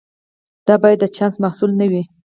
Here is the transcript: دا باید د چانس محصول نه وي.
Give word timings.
دا 0.67 0.75
باید 0.81 0.99
د 1.01 1.05
چانس 1.15 1.35
محصول 1.43 1.71
نه 1.81 1.85
وي. 1.91 2.03